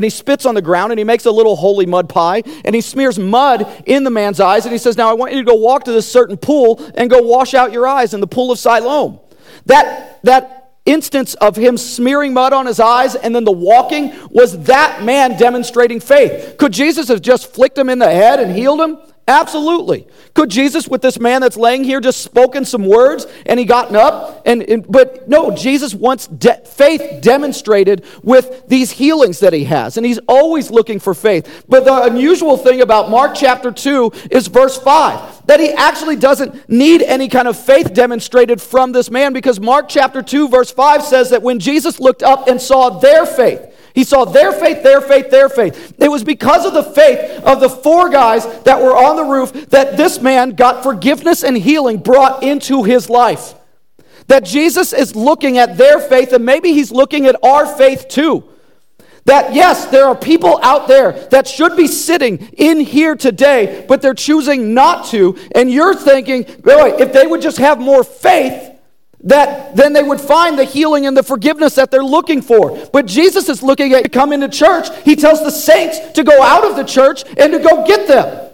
[0.00, 2.74] and he spits on the ground and he makes a little holy mud pie and
[2.74, 5.44] he smears mud in the man's eyes and he says, Now I want you to
[5.44, 8.50] go walk to this certain pool and go wash out your eyes in the pool
[8.50, 9.20] of Siloam.
[9.66, 14.64] That, that instance of him smearing mud on his eyes and then the walking was
[14.64, 16.56] that man demonstrating faith.
[16.56, 18.96] Could Jesus have just flicked him in the head and healed him?
[19.30, 20.08] Absolutely.
[20.34, 23.94] Could Jesus, with this man that's laying here, just spoken some words and he gotten
[23.94, 24.42] up?
[24.44, 29.96] And, and but no, Jesus wants de- faith demonstrated with these healings that he has,
[29.96, 31.64] and he's always looking for faith.
[31.68, 36.68] But the unusual thing about Mark chapter two is verse five that he actually doesn't
[36.68, 41.02] need any kind of faith demonstrated from this man because Mark chapter 2 verse 5
[41.02, 45.00] says that when Jesus looked up and saw their faith he saw their faith, their
[45.00, 45.94] faith, their faith.
[45.98, 49.52] It was because of the faith of the four guys that were on the roof
[49.70, 53.54] that this man got forgiveness and healing brought into his life.
[54.28, 58.44] That Jesus is looking at their faith, and maybe he's looking at our faith too.
[59.24, 64.00] That yes, there are people out there that should be sitting in here today, but
[64.00, 65.36] they're choosing not to.
[65.54, 68.70] And you're thinking, boy, if they would just have more faith,
[69.24, 72.76] that then they would find the healing and the forgiveness that they're looking for.
[72.92, 74.88] But Jesus is looking at come into church.
[75.04, 78.50] He tells the saints to go out of the church and to go get them.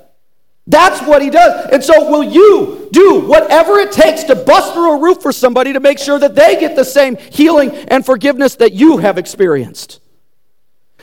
[0.67, 1.71] That's what he does.
[1.73, 5.73] And so, will you do whatever it takes to bust through a roof for somebody
[5.73, 10.01] to make sure that they get the same healing and forgiveness that you have experienced?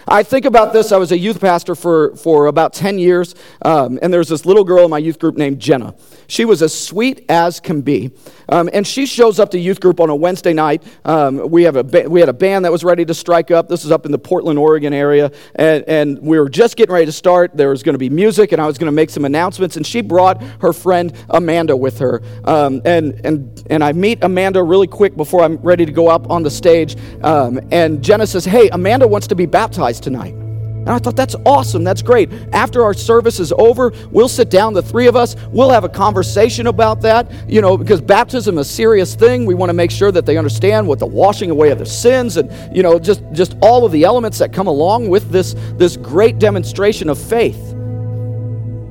[0.08, 0.92] I think about this.
[0.92, 4.64] I was a youth pastor for, for about 10 years, um, and there's this little
[4.64, 5.96] girl in my youth group named Jenna.
[6.28, 8.12] She was as sweet as can be.
[8.50, 10.84] Um, and she shows up to youth group on a Wednesday night.
[11.06, 13.70] Um, we, have a ba- we had a band that was ready to strike up.
[13.70, 15.32] This is up in the Portland, Oregon area.
[15.56, 17.56] And, and we were just getting ready to start.
[17.56, 19.78] There was going to be music, and I was going to make some announcements.
[19.78, 22.22] And she brought her friend Amanda with her.
[22.44, 26.30] Um, and, and, and I meet Amanda really quick before I'm ready to go up
[26.30, 26.96] on the stage.
[27.24, 30.36] Um, and Jenna says, Hey, Amanda wants to be baptized tonight.
[30.84, 31.86] And I thought, that's awesome.
[31.86, 32.30] That's great.
[32.52, 35.38] After our service is over, we'll sit down, the three of us.
[35.48, 39.46] We'll have a conversation about that, you know, because baptism is a serious thing.
[39.46, 42.36] We want to make sure that they understand what the washing away of their sins
[42.36, 45.96] and, you know, just, just all of the elements that come along with this, this
[45.96, 47.72] great demonstration of faith.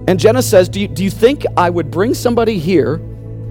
[0.08, 3.02] And Jenna says, do you, do you think I would bring somebody here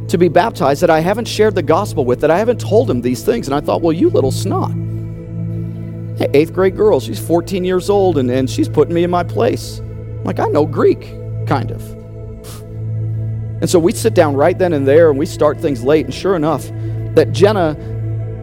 [0.07, 3.01] to be baptized that I haven't shared the gospel with, that I haven't told them
[3.01, 3.47] these things?
[3.47, 4.71] And I thought, well, you little snot
[6.35, 6.99] eighth grade girl.
[6.99, 9.79] She's 14 years old and, and she's putting me in my place.
[9.79, 11.01] I'm like, I know Greek,
[11.47, 11.81] kind of.
[13.61, 16.05] And so we sit down right then and there and we start things late.
[16.05, 16.67] And sure enough,
[17.15, 17.75] that Jenna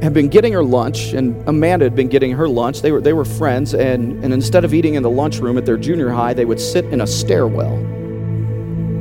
[0.03, 2.83] had been getting her lunch and Amanda had been getting her lunch.
[2.83, 3.75] They were, they were friends.
[3.75, 6.85] And, and instead of eating in the lunchroom at their junior high, they would sit
[6.87, 7.98] in a stairwell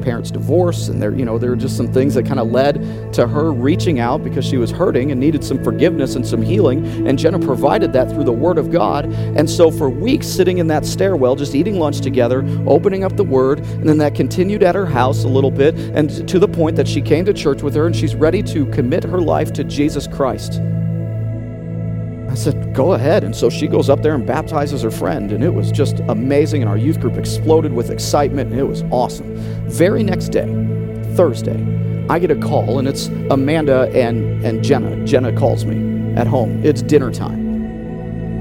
[0.07, 3.11] parents' divorce, and there, you know, there were just some things that kind of led
[3.11, 6.85] to her reaching out because she was hurting and needed some forgiveness and some healing.
[7.05, 9.03] And Jenna provided that through the Word of God.
[9.35, 13.25] And so for weeks, sitting in that stairwell, just eating lunch together, opening up the
[13.25, 16.77] Word, and then that continued at her house a little bit, and to the point
[16.77, 19.65] that she came to church with her and she's ready to commit her life to
[19.65, 20.61] Jesus Christ.
[22.37, 23.23] Said, Go ahead.
[23.23, 25.31] And so she goes up there and baptizes her friend.
[25.31, 26.61] And it was just amazing.
[26.61, 28.51] And our youth group exploded with excitement.
[28.51, 29.35] And it was awesome.
[29.67, 30.45] Very next day,
[31.15, 35.05] Thursday, I get a call, and it's Amanda and, and Jenna.
[35.05, 36.63] Jenna calls me at home.
[36.63, 37.46] It's dinner time.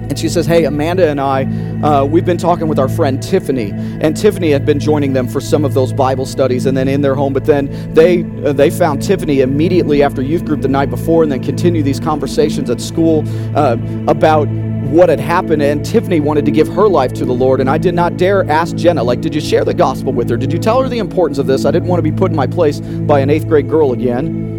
[0.08, 1.44] And she says, Hey, Amanda and I,
[1.82, 3.72] uh, we've been talking with our friend Tiffany.
[4.00, 7.00] And Tiffany had been joining them for some of those Bible studies and then in
[7.00, 7.32] their home.
[7.32, 11.32] But then they, uh, they found Tiffany immediately after youth group the night before and
[11.32, 13.24] then continued these conversations at school
[13.56, 14.48] uh, about
[14.86, 15.62] what had happened.
[15.62, 17.60] And Tiffany wanted to give her life to the Lord.
[17.60, 20.36] And I did not dare ask Jenna, like, did you share the gospel with her?
[20.36, 21.64] Did you tell her the importance of this?
[21.64, 24.55] I didn't want to be put in my place by an eighth grade girl again.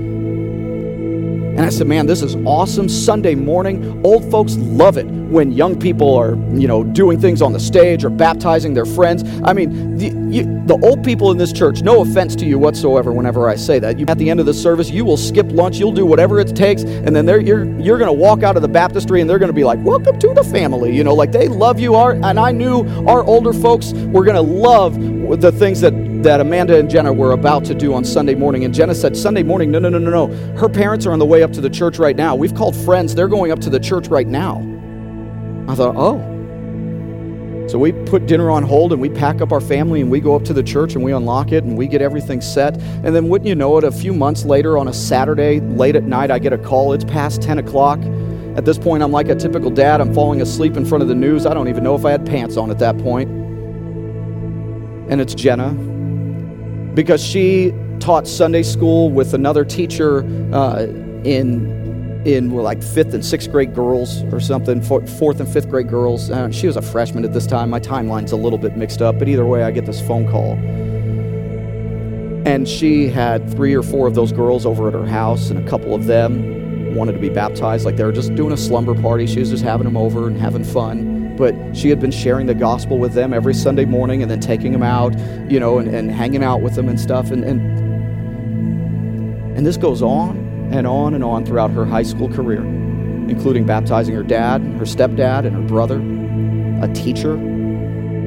[1.58, 2.88] And I said, man, this is awesome.
[2.88, 7.52] Sunday morning, old folks love it when young people are, you know, doing things on
[7.52, 9.24] the stage or baptizing their friends.
[9.43, 13.12] I mean, the, you, the old people in this church, no offense to you whatsoever
[13.12, 13.98] whenever I say that.
[13.98, 16.56] You, at the end of the service, you will skip lunch, you'll do whatever it
[16.56, 19.50] takes, and then you're, you're going to walk out of the baptistry and they're going
[19.50, 20.96] to be like, welcome to the family.
[20.96, 21.96] You know, like they love you.
[21.96, 24.94] Our, and I knew our older folks were going to love
[25.42, 25.94] the things that
[26.24, 28.65] that Amanda and Jenna were about to do on Sunday morning.
[28.65, 30.58] And Jenna said, Sunday morning, no, no, no, no, no.
[30.58, 32.36] Her parents are on the way up to the church right now.
[32.36, 34.58] We've called friends, they're going up to the church right now.
[35.68, 36.18] I thought, oh.
[37.68, 40.36] So we put dinner on hold and we pack up our family and we go
[40.36, 42.78] up to the church and we unlock it and we get everything set.
[42.78, 46.04] And then, wouldn't you know it, a few months later on a Saturday, late at
[46.04, 46.94] night, I get a call.
[46.94, 48.00] It's past 10 o'clock.
[48.56, 50.00] At this point, I'm like a typical dad.
[50.00, 51.46] I'm falling asleep in front of the news.
[51.46, 53.30] I don't even know if I had pants on at that point.
[55.12, 55.76] And it's Jenna
[56.98, 60.87] because she taught Sunday school with another teacher uh,
[61.23, 61.77] in
[62.25, 66.31] in like fifth and sixth grade girls or something, fourth and fifth grade girls.
[66.31, 67.69] Uh, she was a freshman at this time.
[67.69, 70.54] My timeline's a little bit mixed up, but either way, I get this phone call.
[72.48, 75.69] And she had three or four of those girls over at her house, and a
[75.69, 76.67] couple of them
[76.98, 77.85] wanted to be baptized.
[77.85, 79.27] Like they were just doing a slumber party.
[79.27, 82.56] She was just having them over and having fun but she had been sharing the
[82.56, 85.17] gospel with them every Sunday morning and then taking them out,
[85.50, 87.31] you know, and, and hanging out with them and stuff.
[87.31, 87.62] And, and,
[89.56, 90.37] and this goes on
[90.73, 95.45] and on and on throughout her high school career, including baptizing her dad, her stepdad,
[95.45, 96.02] and her brother,
[96.83, 97.35] a teacher,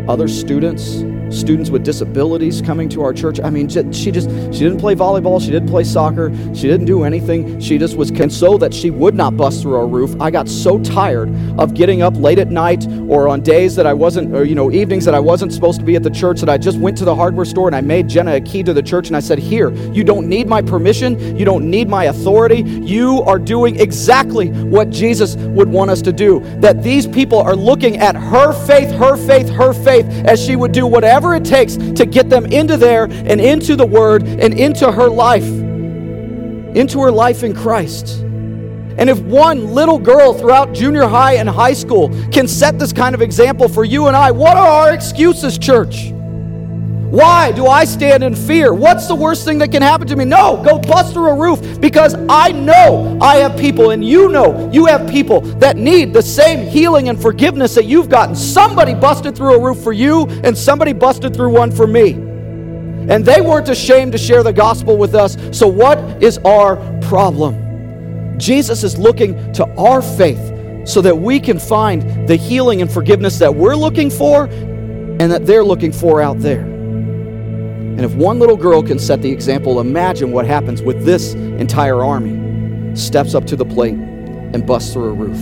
[0.09, 3.41] other students, students with disabilities coming to our church.
[3.43, 7.05] I mean, she just she didn't play volleyball, she didn't play soccer, she didn't do
[7.05, 7.61] anything.
[7.61, 10.15] She just was and so that she would not bust through our roof.
[10.21, 13.95] I got so tired of getting up late at night or on days that I
[13.95, 16.49] wasn't or you know, evenings that I wasn't supposed to be at the church that
[16.49, 18.83] I just went to the hardware store and I made Jenna a key to the
[18.83, 22.63] church and I said, "Here, you don't need my permission, you don't need my authority.
[22.63, 27.57] You are doing exactly what Jesus would want us to do." That these people are
[27.57, 31.45] looking at her faith, her faith, her faith as she would do whatever whatever it
[31.45, 37.01] takes to get them into there and into the Word and into her life, into
[37.01, 38.21] her life in Christ.
[38.99, 43.15] And if one little girl throughout junior high and high school can set this kind
[43.15, 46.13] of example for you and I, what are our excuses, church?
[47.11, 48.73] Why do I stand in fear?
[48.73, 50.25] What's the worst thing that can happen to me?
[50.25, 54.71] No, go bust through a roof because I know I have people, and you know
[54.73, 58.37] you have people that need the same healing and forgiveness that you've gotten.
[58.37, 62.13] Somebody busted through a roof for you, and somebody busted through one for me.
[62.13, 65.37] And they weren't ashamed to share the gospel with us.
[65.51, 68.39] So, what is our problem?
[68.39, 73.37] Jesus is looking to our faith so that we can find the healing and forgiveness
[73.41, 76.70] that we're looking for and that they're looking for out there.
[78.01, 82.03] And if one little girl can set the example, imagine what happens with this entire
[82.03, 82.97] army.
[82.97, 85.39] Steps up to the plate and busts through a roof.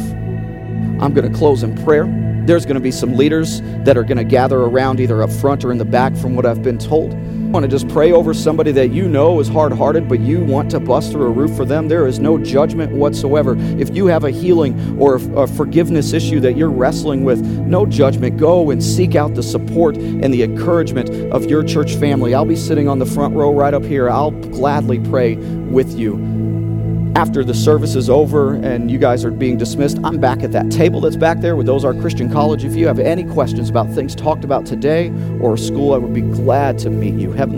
[1.01, 2.07] I'm going to close in prayer.
[2.47, 5.65] There's going to be some leaders that are going to gather around either up front
[5.65, 7.13] or in the back from what I've been told.
[7.51, 10.71] Want to just pray over somebody that you know is hard hearted, but you want
[10.73, 11.89] to bust through a roof for them.
[11.89, 13.57] There is no judgment whatsoever.
[13.59, 18.37] If you have a healing or a forgiveness issue that you're wrestling with, no judgment.
[18.37, 22.35] Go and seek out the support and the encouragement of your church family.
[22.35, 24.11] I'll be sitting on the front row right up here.
[24.11, 26.48] I'll gladly pray with you
[27.19, 30.71] after the service is over and you guys are being dismissed, I'm back at that
[30.71, 32.65] table that's back there with Ozark Christian College.
[32.65, 35.11] If you have any questions about things talked about today
[35.41, 37.33] or school, I would be glad to meet you.
[37.33, 37.57] Heavenly